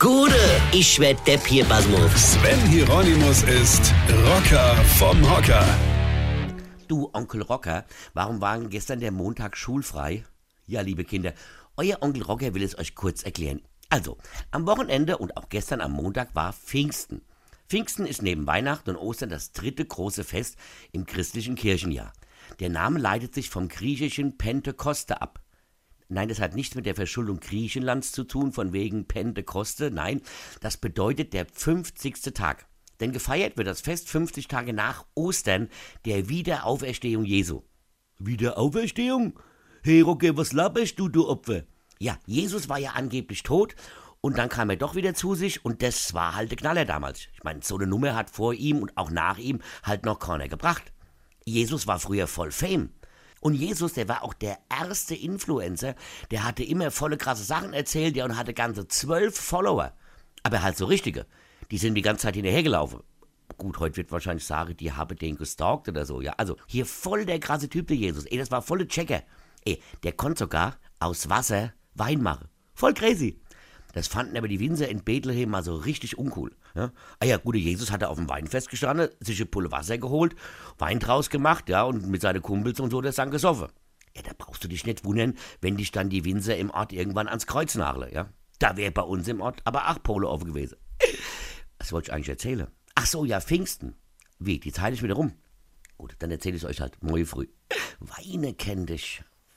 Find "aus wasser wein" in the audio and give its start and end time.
70.98-72.22